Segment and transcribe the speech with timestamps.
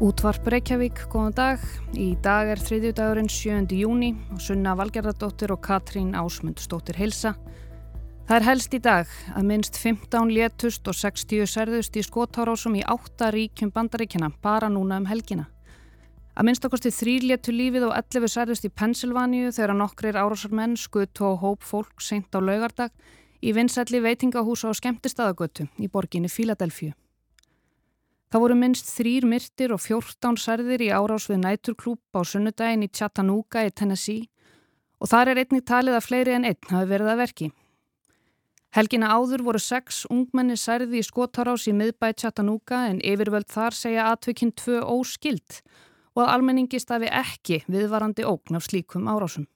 [0.00, 1.64] Útvarp Reykjavík, góðan dag.
[1.92, 3.66] Í dag er þriðjudagurinn 7.
[3.76, 7.34] júni og Sunna Valgerðardóttir og Katrín Ásmundsdóttir hilsa.
[8.24, 12.84] Það er helst í dag að minnst 15 létust og 60 særðust í skotárásum í
[12.88, 15.50] 8 ríkjum bandaríkjana bara núna um helgina.
[16.32, 21.20] Að minnst okkarstu þrý létu lífið og 11 særðust í Pensilvaníu þegar nokkrir árásarmenn skutt
[21.20, 22.88] og hóp fólk seint á laugardag
[23.44, 26.96] í vinsætli veitingahúsa og skemmtistadagötu í borginni Fíladelfju.
[28.30, 32.88] Það voru minnst þrýr myrtir og fjórtán særðir í árás við næturklúp á sunnudagin í
[32.94, 34.28] Chattanooga í Tennessee
[35.02, 37.48] og þar er einnig talið að fleiri en einn hafi verið að verki.
[38.70, 44.06] Helgina áður voru sex ungmenni særði í skotárás í miðbæ Chattanooga en yfirvöld þar segja
[44.12, 45.58] aðtökinn tvö óskild
[46.14, 49.50] og að almenningi stafi ekki viðvarandi ógn af slíkum árásum.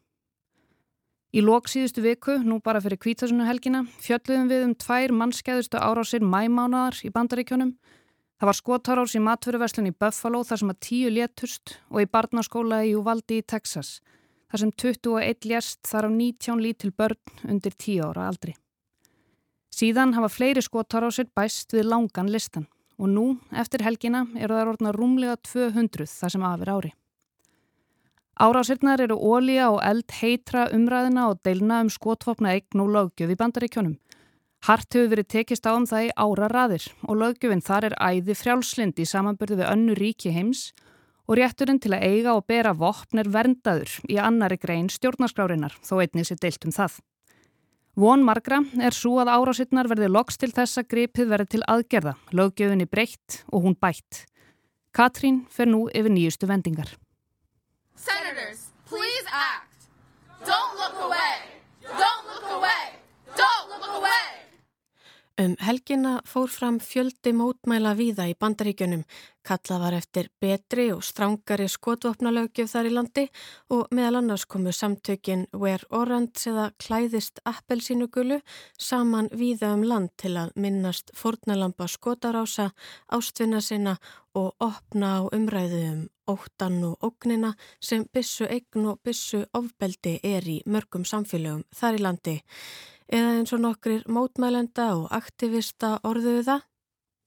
[1.30, 6.26] Í lok síðustu viku, nú bara fyrir kvítasunnu helgina, fjöldluðum við um tvær mannskæðustu árásir
[6.26, 7.76] mæmánadar í bandaríkjónum
[8.34, 12.82] Það var skotárás í matfyrirverslun í Buffalo þar sem að tíu létust og í barnaskóla
[12.82, 14.00] í Uvaldi í Texas
[14.50, 18.56] þar sem 21 lést þar á 19 lítil börn undir 10 ára aldri.
[19.74, 22.68] Síðan hafa fleiri skotárásir bæst við langan listan
[22.98, 26.92] og nú, eftir helgina, eru það orðna rúmlega 200 þar sem afir ári.
[28.34, 33.38] Árásirnar eru ólíja og eld heitra umræðina og deilna um skotvopna eign og lögjöf í
[33.38, 33.98] bandaríkjónum
[34.64, 38.36] Hart hefur verið tekist á um það í ára raðir og löggjöfinn þar er æði
[38.40, 40.70] frjálslind í samanbyrðu við önnu ríki heims
[41.28, 45.98] og rétturinn til að eiga og bera vopn er verndaður í annari grein stjórnarskrárinar þó
[46.00, 46.96] einnig sér deilt um það.
[47.94, 52.14] Von margra er svo að árásitnar verði loks til þess að gripið verði til aðgerða,
[52.32, 54.24] löggjöfinni breytt og hún bætt.
[54.96, 56.88] Katrín fer nú yfir nýjustu vendingar.
[58.00, 59.92] Senators, please act.
[60.48, 61.60] Don't look away.
[61.84, 62.96] Don't look away.
[63.36, 64.44] Don't look away.
[65.34, 69.00] Um helgina fór fram fjöldi mótmæla víða í bandaríkjunum,
[69.42, 73.24] kalla var eftir betri og strángari skotvopnalögjöf þar í landi
[73.74, 78.38] og meðal annars komu samtökin Wear Orange eða Klæðist Appelsínugulu
[78.78, 82.70] saman víða um land til að minnast fornalampa skotarása,
[83.10, 83.98] ástvinna sinna
[84.38, 90.46] og opna á umræðu um óttan og ógnina sem bissu eign og bissu ofbeldi er
[90.46, 92.40] í mörgum samfélögum þar í landi
[93.12, 96.62] eða eins og nokkrir mótmælenda og aktivista orðuðu það.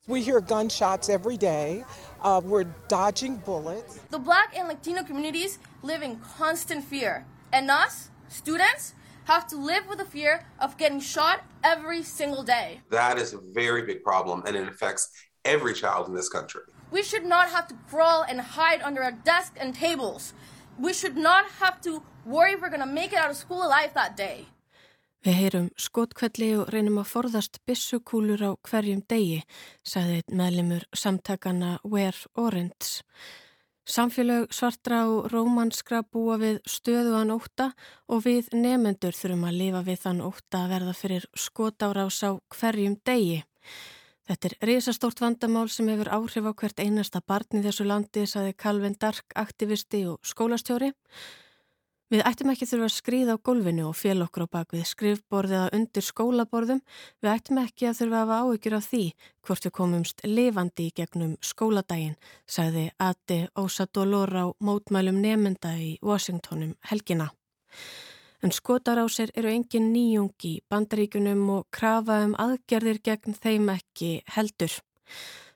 [0.08, 1.84] We hear gunshots every day.
[2.24, 4.00] Uh, we're dodging bullets.
[4.10, 7.26] The black and Latino communities live in constant fear.
[7.52, 8.94] And us, students,
[9.26, 12.80] have to live with the fear of getting shot every single day.
[12.90, 15.10] That is a very big problem and it affects
[15.44, 16.62] every child in this country.
[16.90, 20.34] We should not have to crawl and hide under our desks and tables.
[20.80, 23.66] We should not have to worry if we're going to make it out of school
[23.66, 24.46] alive that day.
[25.26, 29.42] Við heyrum skotkvelli og reynum að forðast bissukúlur á hverjum degi,
[29.82, 33.04] sagði meðlimur samtakana Wear Orange.
[33.88, 37.70] Samfélag svartra og rómanskra búa við stöðuan óta
[38.12, 42.98] og við nefendur þurfum að lifa við þann óta að verða fyrir skotárás á hverjum
[43.08, 43.40] degi.
[44.28, 48.58] Þetta er risastórt vandamál sem hefur áhrif á hvert einasta barn í þessu landi, sagði
[48.60, 50.92] Calvin Dark, aktivisti og skólastjóri.
[52.08, 55.74] Við ættum ekki þurfa að skrýða á gólfinu og fél okkur á bakvið skrifborðið að
[55.76, 56.80] undir skólaborðum.
[57.20, 59.02] Við ættum ekki að þurfa að hafa áhyggjur af því
[59.44, 62.16] hvort við komumst levandi í gegnum skóladaginn,
[62.48, 67.28] sagði Ati Ósadolor á mótmælum nefnda í Washingtonum helgina.
[68.40, 74.72] En skotarásir eru engin nýjung í bandaríkunum og krafa um aðgerðir gegn þeim ekki heldur.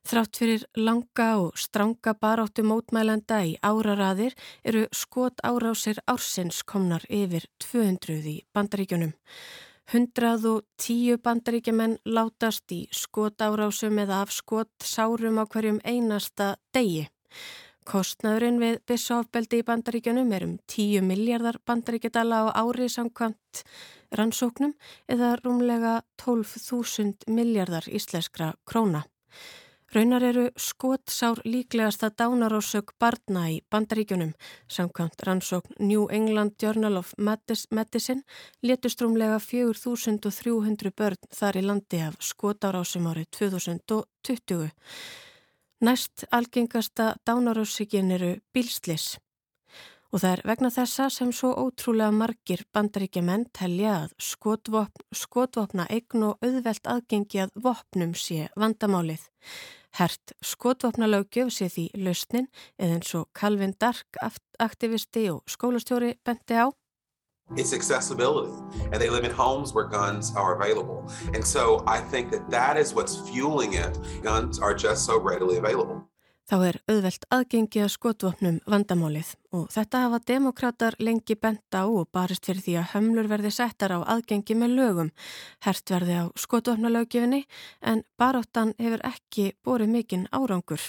[0.02, 4.34] Þrátt fyrir langa og stranga baráttu mótmælenda í áraraðir
[4.66, 9.14] eru skot árásir ársins komnar yfir 200 í bandaríkjunum.
[9.92, 17.10] 110 bandaríkjumenn látast í skot árásum eða af skot sárum á hverjum einasta degi.
[17.86, 23.64] Kostnaðurinn við bissofbeldi í bandaríkjunum er um 10 miljardar bandaríkjadala á ári samkvæmt
[24.18, 24.76] rannsóknum
[25.10, 29.06] eða rúmlega 12.000 miljardar íslenskra króna.
[29.92, 34.32] Raunar eru skotsár líklegasta dánarósök barna í bandaríkjunum.
[34.68, 37.12] Samkvæmt rannsókn New England Journal of
[37.70, 38.24] Medicine
[38.62, 44.72] letust rúmlega 4300 börn þar í landi af skotárásum árið 2020.
[45.84, 49.18] Næst algengasta dánarósökin eru bílslis.
[50.12, 55.90] Og það er vegna þessa sem svo ótrúlega margir bandaríkja menn telja að skotvopn, skotvopna
[55.92, 59.28] eign og auðvelt aðgengi að vopnum sé vandamálið.
[59.98, 62.48] Hert skotvopnalaugjöf sé því lausnin
[62.80, 64.20] eða eins og Calvin Dark
[64.60, 66.72] aktivisti og skólastjóri bendi á.
[67.58, 68.54] It's accessibility
[68.94, 72.78] and they live in homes where guns are available and so I think that that
[72.78, 74.00] is what's fueling it.
[74.24, 76.11] Guns are just so readily available.
[76.52, 82.10] Þá er auðvelt aðgengi að skotvopnum vandamálið og þetta hafa demokrater lengi bent á og
[82.12, 85.12] barist fyrir því að hömlur verði settar á aðgengi með lögum.
[85.64, 87.46] Hert verði á skotvopnalögjöfinni
[87.88, 90.84] en baráttan hefur ekki borið mikinn árangur.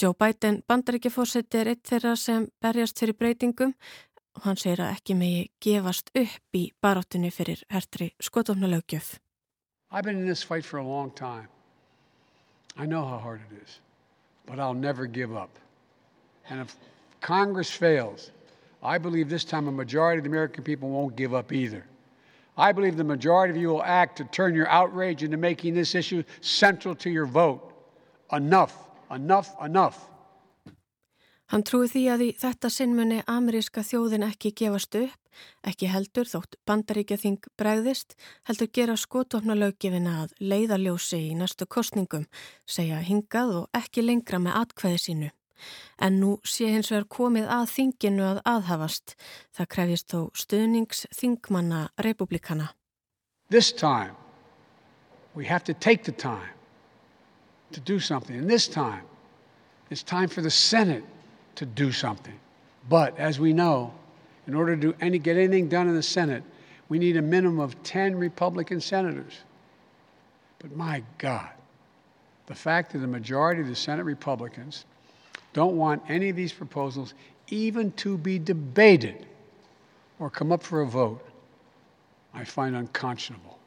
[0.00, 3.76] Joe Biden bandaríkjafórseti er eitt þeirra sem berjast fyrir breytingum
[4.38, 9.18] og hann segir að ekki megi gefast upp í baráttunni fyrir hertri skotvopnalögjöf.
[9.92, 11.48] I've been in this fight for a long time.
[12.74, 13.82] I know how hard it is.
[14.46, 15.50] But I'll never give up.
[16.48, 16.76] And if
[17.20, 18.30] Congress fails,
[18.82, 21.84] I believe this time a majority of the American people won't give up either.
[22.56, 25.94] I believe the majority of you will act to turn your outrage into making this
[25.94, 27.72] issue central to your vote.
[28.32, 30.08] Enough, enough, enough.
[31.52, 35.18] Hann trúi því að í þetta sinnmunni ameríska þjóðin ekki gefast upp,
[35.68, 38.16] ekki heldur þótt bandaríkja þing bregðist,
[38.48, 42.24] heldur gera skotofna löggefina að leiðaljósi í næstu kostningum,
[42.64, 45.30] segja hingað og ekki lengra með atkvæði sínu.
[46.00, 49.16] En nú sé hins vegar komið að þinginu að aðhafast.
[49.52, 52.72] Það krefjist þó stuðnings þingmanna republikana.
[53.50, 54.16] This time
[55.36, 56.56] we have to take the time
[57.72, 58.40] to do something.
[58.40, 59.04] And this time
[59.90, 61.04] it's time for the Senate
[61.56, 62.38] to do something.
[62.88, 63.92] But as we know,
[64.46, 66.42] in order to do any, get anything done in the Senate,
[66.88, 69.40] we need a minimum of 10 Republican senators.
[70.58, 71.48] But my God,
[72.46, 74.84] the fact that the majority of the Senate Republicans
[75.52, 77.14] don't want any of these proposals
[77.48, 79.26] even to be debated
[80.18, 81.24] or come up for a vote,
[82.34, 83.58] I find unconscionable.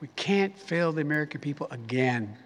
[0.00, 2.36] We can't fail the American people again.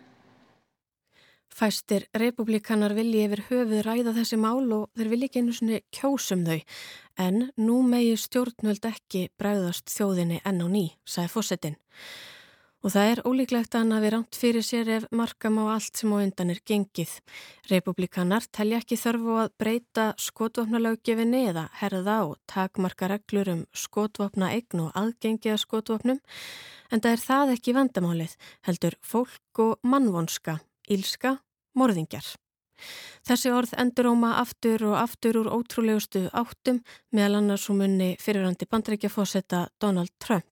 [1.60, 6.44] Fæstir republikanar vilji yfir höfuð ræða þessi mál og þeir vilji ekki einu svona kjósum
[6.46, 6.60] þau
[7.20, 11.76] en nú megi stjórnvöld ekki bræðast þjóðinni enn á ný, sagði fósettin.
[12.80, 16.14] Og það er ólíklegt að hann hafi ránt fyrir sér ef markam á allt sem
[16.16, 17.12] á undan er gengið.
[17.68, 24.86] Republikanar telja ekki þörfu að breyta skotvopnalöggefinni eða herða og takmarka reglur um skotvopna eign
[24.86, 26.24] og aðgengi að skotvopnum
[26.88, 30.56] en það er það ekki vandamálið, heldur fólk og mannvonska
[30.90, 31.36] ílska,
[31.78, 32.26] morðingjar.
[33.28, 36.80] Þessi orð enduróma aftur og aftur úr ótrúlegustu áttum
[37.12, 40.48] meðal annars úr munni fyrirhandi bandrækjafósetta Donald Trump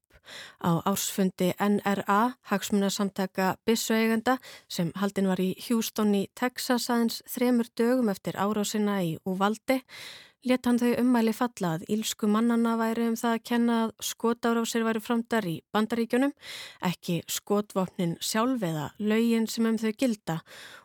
[0.60, 4.36] á ársfundi NRA, hagsmunasamtaka Bissu-eigenda
[4.68, 9.80] sem haldin var í Houston í Texas aðeins þremur dögum eftir árásina í Uvalde
[10.46, 14.84] let hann þau ummæli falla að ílsku mannana væri um það að kenna að skotárásir
[14.86, 16.34] væri framdar í bandaríkjunum,
[16.86, 20.38] ekki skotvopnin sjálf eða laugin sem um þau gilda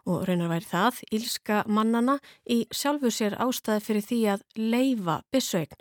[0.09, 2.17] og raunar væri það ílska mannana
[2.49, 5.79] í sjálfu sér ástæði fyrir því að leifa bissögn.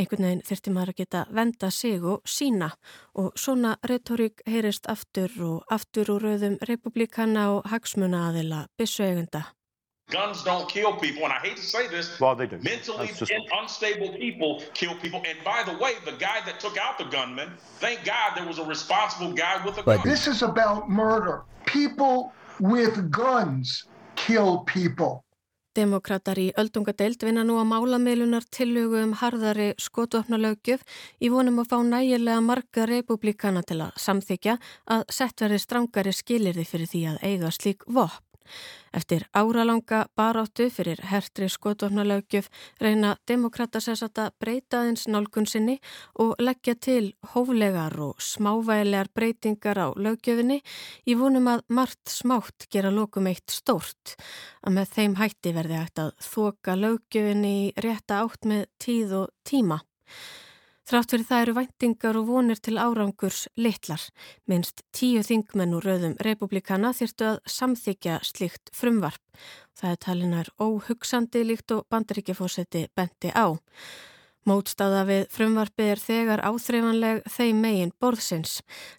[0.00, 2.70] Einhvern veginn þurfti maður að geta venda sig og sína
[3.20, 9.50] og svona retorík heyrist aftur og aftur úr rauðum republikana og hagsmuna aðila bissögunda.
[10.12, 12.20] Guns don't kill people, and I hate to say this.
[12.20, 12.58] Well, they do.
[12.62, 13.32] Mentally just...
[13.60, 15.22] unstable people kill people.
[15.30, 17.48] And by the way, the guy that took out the gunman,
[17.80, 20.08] thank God there was a responsible guy with a but gun.
[20.12, 21.36] This is about murder.
[21.64, 25.24] People with guns kill people.
[25.72, 30.82] Demokrater í öldungadeild vinna nú að málamiðlunar tillögu um harðari skotvapnalaugjöf
[31.24, 34.58] í vonum að fá nægilega marga republikana til að samþykja
[34.92, 38.31] að sett verði strangari skilirði fyrir því að eiga slík vopn.
[38.92, 42.48] Eftir áralanga baráttu fyrir hertri skotvapnalaugjöf
[42.80, 45.78] reyna demokrata sérsagt að breyta aðeins nálgun sinni
[46.20, 50.60] og leggja til hóflegar og smávægilegar breytingar á laugjöfinni
[51.08, 54.16] í vonum að margt smátt gera lokum eitt stórt.
[54.60, 59.32] Að með þeim hætti verði hægt að þoka laugjöfinni í rétta átt með tíð og
[59.48, 59.80] tíma.
[60.92, 64.02] Þrátt fyrir það eru væntingar og vonir til árangurs litlar.
[64.44, 69.22] Minst tíu þingmenn úr rauðum republikana þyrtu að samþykja slikt frumvarp.
[69.72, 73.56] Það er talinar óhugsandi líkt og bandaríkjafósetti benti á.
[74.48, 78.56] Mótstaða við frumvarfi er þegar áþreifanleg þeim megin borðsins.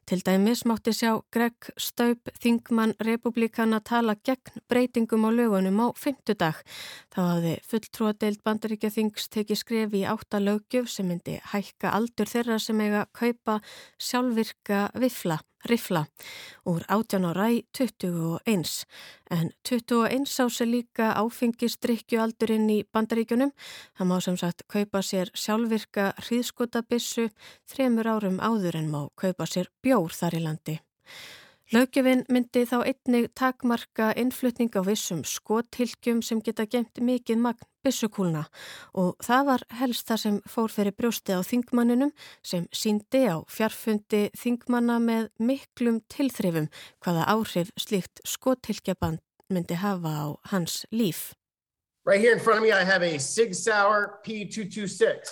[0.07, 6.63] Til dæmis mátti sjá Greg Staup Þingmann republikana tala gegn breytingum á lögunum á fymtudag.
[7.11, 12.59] Þá hafði fulltrúadeild bandaríkja þings tekið skref í átta lögjöf sem myndi hækka aldur þeirra
[12.63, 13.59] sem eiga kaupa
[13.99, 16.05] sjálfvirka vifla rifla
[16.69, 18.85] úr 18 ára í 21
[19.33, 23.53] en 21 sá sér líka áfengistrykjualdurinn í bandaríkunum.
[23.97, 27.29] Það má sem sagt kaupa sér sjálfvirka hríðskotabissu
[27.69, 30.77] þremur árum áður en má kaupa sér bjór þar í landi.
[31.71, 38.43] Laugjöfin myndi þá einnig takmarka innflutning á vissum skothylgjum sem geta gemt mikið magn byssukúlna
[38.99, 42.11] og það var helst það sem fór fyrir brjósti á þingmanninum
[42.43, 46.67] sem síndi á fjarfundi þingmanna með miklum tilþrifum
[46.99, 51.31] hvaða áhrif slíkt skothylgjaband myndi hafa á hans líf.
[52.05, 55.31] Right here in front of me I have a Sig Sauer P226.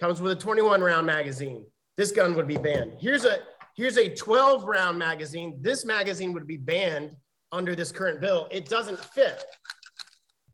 [0.00, 1.64] Comes with a 21 round magazine.
[1.96, 2.94] This gun would be banned.
[2.98, 3.38] Here's a
[3.78, 5.56] here's a 12 round magazine.
[5.60, 7.12] This magazine would be banned
[7.52, 8.48] under this current bill.
[8.50, 9.44] It doesn't fit.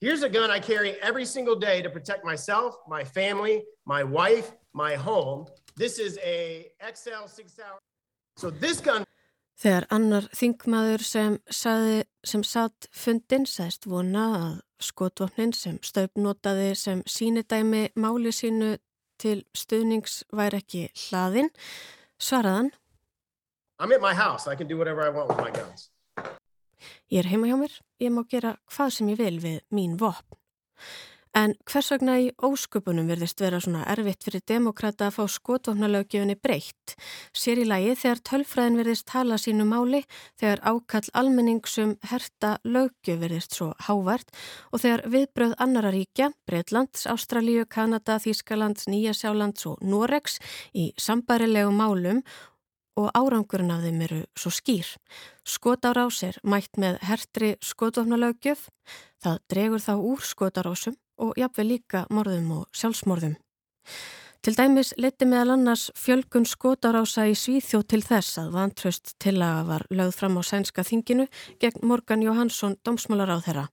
[0.00, 4.52] Here's a gun I carry every single day to protect myself, my family, my wife,
[4.74, 5.46] my home.
[5.74, 7.80] This is a XL Sig Sauer.
[8.36, 9.04] So this gun
[9.54, 17.04] Þegar annar þingmaður sem, saði, sem satt fundin sæst vona að skotvopnin sem stöpnotaði sem
[17.06, 18.72] sínidæmi máli sínu
[19.22, 21.52] til stuðnings væri ekki hlaðin,
[22.18, 22.72] svaraðan
[23.80, 24.46] I'm at my house.
[24.46, 25.90] I can do whatever I want with my guns.
[27.10, 30.38] Ég er heima hjá mér, ég má gera hvað sem ég vil við mín vopn.
[31.34, 36.94] En hvers vegna í ósköpunum verðist vera svona erfitt fyrir demokrata að fá skotvopnalögjöfunni breytt?
[37.34, 40.04] Sér í lagi þegar tölfræðin verðist tala sínu máli,
[40.38, 44.30] þegar ákall almenningsum herta lögjöf verðist svo hávart
[44.70, 50.38] og þegar viðbröð annara ríkja, Breitlands, Ástralíu, Kanada, Þískalands, Nýjasjálands og Noregs
[50.70, 52.22] í sambærilegu málum
[52.96, 54.88] og árangurinn af þeim eru svo skýr.
[55.44, 58.68] Skotárás er mætt með hertri skotvopnalögjöf,
[59.22, 63.38] það dregur þá úr skotarásum og jafnveg líka morðum og sjálfsmorðum.
[64.44, 69.86] Til dæmis leti meðal annars fjölgun skotarása í Svíþjóð til þess að vantraust tillaga var
[69.88, 71.24] lögð fram á sænska þinginu
[71.64, 73.64] gegn Morgan Johansson domsmálar á þeirra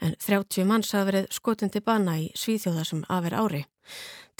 [0.00, 3.62] en 30 manns hafa verið skotin til bana í Svíþjóða sem afer ári.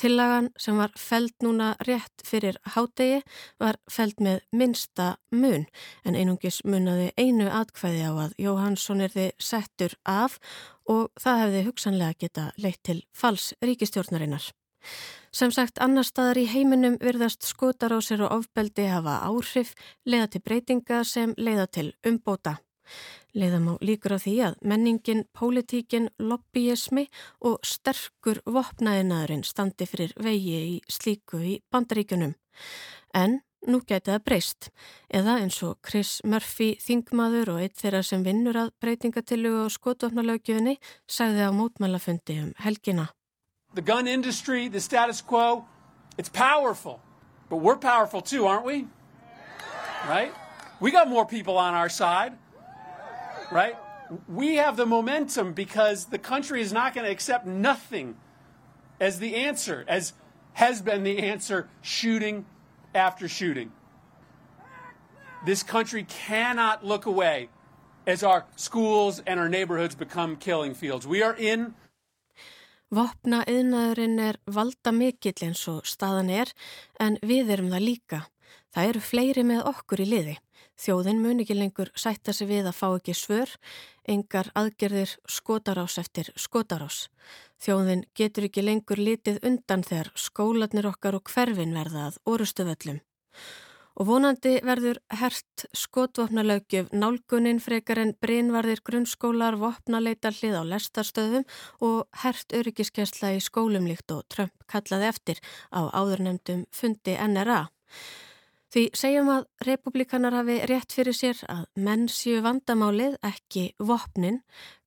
[0.01, 3.21] Tillagan sem var feld núna rétt fyrir hádegi
[3.63, 5.69] var feld með minsta mun
[6.05, 10.41] en einungis munnaði einu atkvæði á að Jóhansson er þið settur af
[10.91, 14.51] og það hefði hugsanlega geta leitt til fals ríkistjórnarinnar.
[15.35, 19.73] Sem sagt, annar staðar í heiminum virðast skotarósir og ofbeldi hafa áhrif,
[20.07, 22.59] leiða til breytinga sem leiða til umbóta.
[23.35, 27.09] Leiðam á líkur á því að menningin, pólitíkin, lobbyismi
[27.43, 32.37] og sterkur vopnaðinaðurinn standi fyrir vegi í slíku í bandaríkunum.
[33.11, 34.71] En nú gæti það breyst.
[35.11, 40.77] Eða eins og Chris Murphy, þingmaður og eitt þeirra sem vinnur að breytingatillugu á skotvopnalaugjöfunni
[41.11, 43.09] sagði á mótmælafundi um helgina.
[43.75, 45.65] The gun industry, the status quo,
[46.17, 47.01] it's powerful.
[47.51, 48.87] But we're powerful too, aren't we?
[50.07, 50.33] Right?
[50.81, 52.39] We got more people on our side.
[53.51, 53.77] Right?
[54.29, 58.17] We have the momentum because the country is not going to accept nothing
[59.01, 60.13] as the answer, as
[60.55, 62.47] has been the answer, shooting
[62.95, 63.73] after shooting.
[65.45, 67.49] This country cannot look away
[68.07, 71.07] as our schools and our neighborhoods become killing fields.
[71.07, 71.75] We are in
[72.95, 76.53] Vopna yðnaðurinn er valda mikill eins og staðan er
[77.03, 78.21] en við erum það líka.
[78.71, 80.35] Það eru fleiri með okkur í liði.
[80.81, 83.51] Þjóðin mun ekki lengur sætta sig við að fá ekki svör,
[84.11, 87.09] engar aðgerðir skotarás eftir skotarás.
[87.63, 92.99] Þjóðin getur ekki lengur litið undan þegar skólanir okkar og hverfin verða að orustu völlum.
[93.95, 101.47] Og vonandi verður hert skotvopnalaugjöf nálgunin frekar en breynvarðir grunnskólar, vopnaleita hlið á lestarstöðum
[101.79, 107.69] og hert öryggiskesla í skólum líkt og Trump kallaði eftir á áðurnemdum fundi NRA.
[108.75, 114.41] Því segjum að republikanar hafi rétt fyrir sér að menn séu vandamálið ekki vopnin.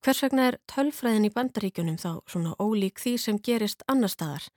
[0.03, 4.50] Hvers vegna er tölfræðin í bandaríkunum þá svona ólík því sem gerist annar staðar?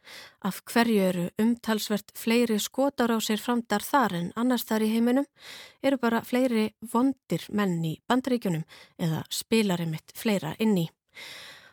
[0.43, 5.31] Af hverju eru umtalsvert fleiri skotar á sér framdar þar en annar staðar í heiminum?
[5.79, 8.67] Eru bara fleiri vondir menn í bandaríkunum
[8.99, 10.89] eða spilar einmitt fleira inni?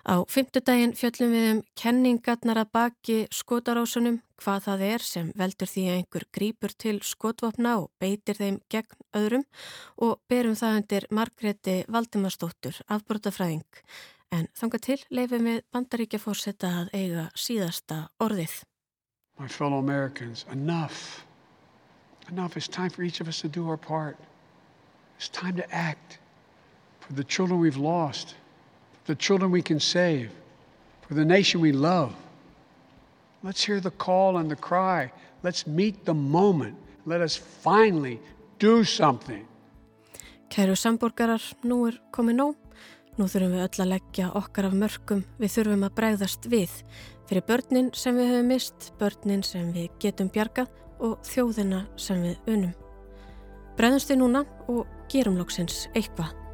[0.08, 5.84] Á fymtudaginn fjöllum við um kenningarnar að baki skotarásunum, hvað það er sem veldur því
[5.84, 9.44] að einhver grýpur til skotvapna og beitir þeim gegn öðrum
[10.08, 13.84] og berum það undir Margreti Valdimarsdóttur, afbrotafræðing.
[14.32, 18.62] En þanga til leifum við bandaríkja fórsetta að eiga síðasta orðið.
[19.38, 21.26] My fellow Americans, enough.
[22.32, 22.56] Enough.
[22.56, 24.16] It's time for each of us to do our part.
[25.20, 26.20] It's time to act
[27.02, 28.36] for the children we've lost.
[29.08, 30.30] The children we can save,
[31.08, 32.14] for the nation we love.
[33.44, 35.12] Let's hear the call and the cry.
[35.44, 36.76] Let's meet the moment.
[37.06, 38.20] Let us finally
[38.60, 39.48] do something.
[40.50, 42.56] Kæru samborgarar, nú er komið nóg.
[43.18, 45.24] Nú þurfum við öll að leggja okkar af mörgum.
[45.40, 46.74] Við þurfum að bregðast við
[47.28, 50.72] fyrir börnin sem við höfum mist, börnin sem við getum bjargað
[51.04, 52.76] og þjóðina sem við unum.
[53.78, 56.47] Bregðumst við núna og gerum lóksins eitthvað.